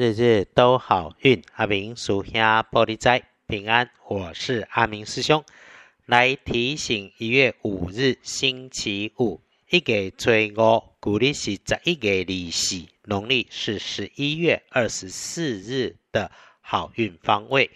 [0.00, 1.42] 日日都好运。
[1.56, 5.44] 阿明属下玻璃斋平安，我是阿明师兄，
[6.06, 16.30] 来提醒一月五日星期五，一月初五，古历是十一月二四，农历是十一月二十四日的
[16.60, 17.68] 好运方位。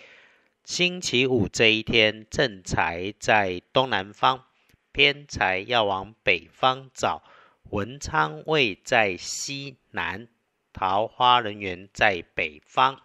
[0.65, 4.45] 星期五这一天，正财在东南方，
[4.93, 7.25] 偏财要往北方找，
[7.71, 10.29] 文昌位在西南。
[10.73, 12.99] 桃花人员在北方，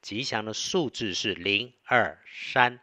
[0.00, 2.80] 吉祥的数字是零二三。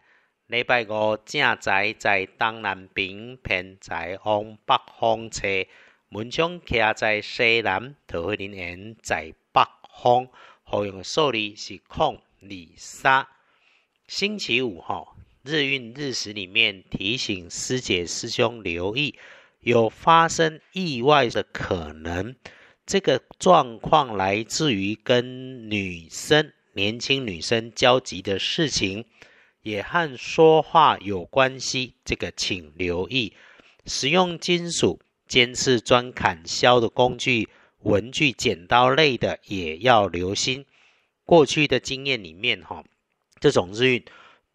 [0.48, 5.48] 礼拜五正宅在东南平，偏在往北方车，
[6.10, 9.62] 门窗徛在西南，桃花人缘在北
[10.02, 10.28] 方。
[10.64, 13.28] 好用的数字是空二三。
[14.08, 19.20] 星期五哈，日运日时里面提醒师姐师兄留意，
[19.60, 22.36] 有发生意外的可能。
[22.90, 29.06] 这个状况来自于跟女生、年轻女生交集的事情，
[29.62, 31.94] 也和说话有关系。
[32.04, 33.34] 这个请留意，
[33.86, 37.48] 使用金属尖刺钻砍削的工具、
[37.84, 40.66] 文具、剪刀类的也要留心。
[41.26, 42.84] 过去的经验里面，哈，
[43.40, 44.04] 这种日运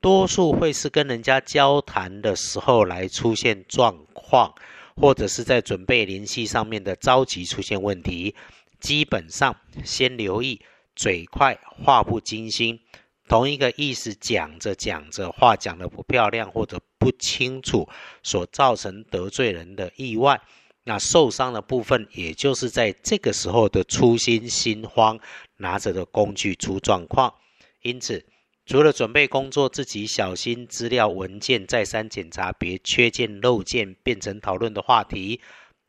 [0.00, 4.52] 多数会是跟人家交谈的时候来出现状况。
[4.96, 8.34] 或者是在准备联系上面的着急出现问题，
[8.80, 10.60] 基本上先留意
[10.94, 12.80] 嘴快话不精心，
[13.28, 17.88] 同一个意思讲着讲着话讲的不漂亮或者不清楚，
[18.22, 20.40] 所造成得罪人的意外，
[20.84, 25.18] 那受伤的部分也就是在这个时候的粗心心慌，
[25.56, 27.34] 拿着的工具出状况，
[27.82, 28.24] 因此。
[28.66, 35.40] 除了准备工作，自己小心资料文件再三检查，别缺件漏件变成讨论的话题。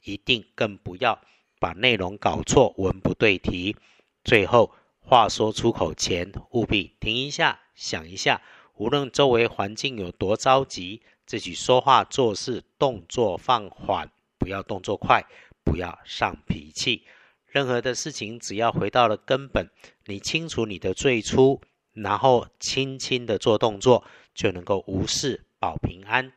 [0.04, 1.20] 一定更不要
[1.60, 3.76] 把内容搞错，文不对题。
[4.24, 8.42] 最后话说出口前，务必停一下，想一下。
[8.76, 15.26] 无论周围环境有多着急，自己说话做事动作放缓，不要动作快，
[15.64, 17.04] 不要上脾气。
[17.48, 19.70] 任何的事情，只要回到了根本，
[20.06, 21.62] 你清楚你的最初。
[21.96, 26.32] 然后轻轻的做动作，就能够无事保平安。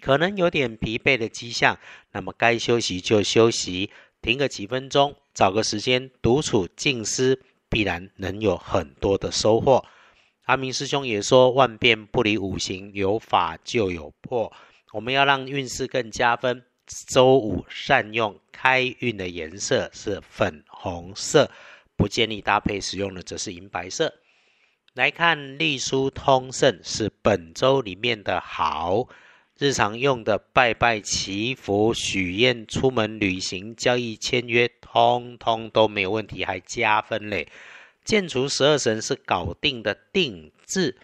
[0.00, 1.76] 可能有点疲惫的迹象，
[2.12, 3.90] 那么该休息就休息，
[4.22, 9.84] 停个几分钟，找个时间独处静思，必然能有很多的收获。
[10.44, 14.52] 阿明师兄也说，万变不离五行，有法就有破。
[14.92, 16.64] 我们要让运势更加分，
[17.08, 21.50] 周五善用开运的颜色是粉红色，
[21.96, 24.14] 不建议搭配使用的则是银白色。
[24.94, 29.06] 来看隶书通胜是本周里面的好
[29.58, 37.48] 日常用的拜拜祈福许愿出门旅行交易签约通通都没有问题还加分嘞。
[38.04, 40.96] 建除十二神是搞定的定制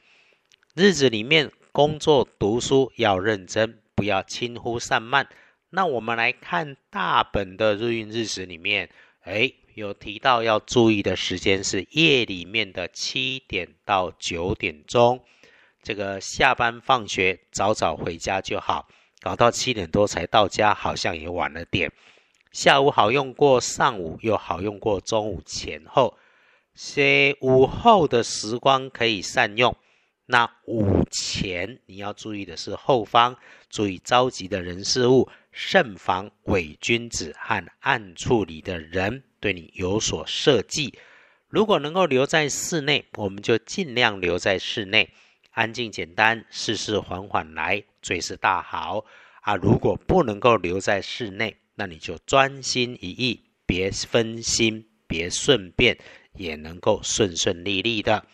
[0.74, 5.28] 日子里面工作读书要认真不要轻忽散漫。
[5.70, 8.88] 那我们来看大本的日运日时里面，
[9.24, 9.52] 哎。
[9.74, 15.24] 有提到要注意的时间是夜里面的七点到九点钟，
[15.82, 18.86] 这个下班放学早早回家就好，
[19.20, 21.90] 搞到七点多才到家好像也晚了点。
[22.52, 26.16] 下午好用过上午，又好用过中午前后，
[26.76, 29.76] 些午后的时光可以善用。
[30.26, 33.36] 那午前你要注意的是后方，
[33.68, 39.22] 注意着急的人事物，慎防伪君子和暗处里的人。
[39.40, 40.98] 对你有所设计，
[41.48, 45.10] 如果能够留在室内，我们就尽量留在室内，
[45.52, 49.04] 安静简单，事事缓缓来，最是大好
[49.42, 49.54] 啊！
[49.54, 55.98] 如果不能够留在室内，那你就专心一意，别分心，别顺便，
[56.32, 58.26] 也能够顺顺利利的。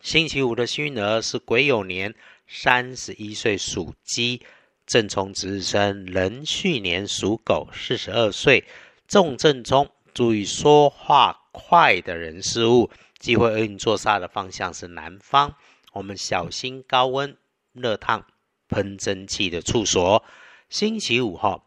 [0.00, 2.14] 星期五的幸运儿是癸酉年
[2.48, 4.40] 三十一岁属鸡，
[4.86, 8.64] 正冲值日生壬戌年属狗四十二岁，
[9.08, 9.90] 重正冲。
[10.12, 15.56] 注意说话快的人事物，机会厄运作煞的方向是南方。
[15.92, 17.36] 我们小心高温、
[17.72, 18.24] 热烫、
[18.68, 20.22] 喷蒸汽的处所。
[20.68, 21.64] 星期五哈，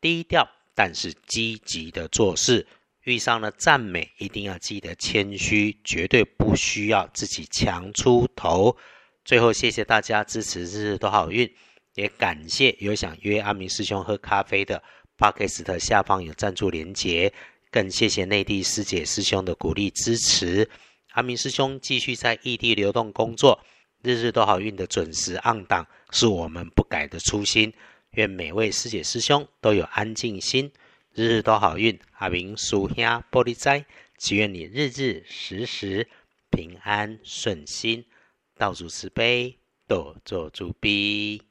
[0.00, 2.66] 低调但是积极的做事。
[3.02, 8.76] 遇上了赞美，一定要记得谦虚，绝对不需要自己强出头。
[9.24, 11.54] 最后，谢谢大家支持，日日都好运。
[11.94, 14.82] 也感谢有想约阿明师兄喝咖啡的
[15.16, 17.32] p 克斯特下方有赞助连结。
[17.70, 20.70] 更谢谢内地师姐师兄的鼓励支持，
[21.12, 23.58] 阿明师兄继续在异地流动工作，
[24.02, 27.72] 日日都好运的准时按档，是我们不改的初心。
[28.12, 30.70] 愿每位师姐师兄都有安静心，
[31.14, 31.98] 日日都好运。
[32.18, 33.84] 阿明叔兄玻璃斋，
[34.18, 36.08] 祈愿你日日时时
[36.50, 38.04] 平安顺心，
[38.56, 39.58] 道主慈悲，
[39.88, 41.42] 多做主逼。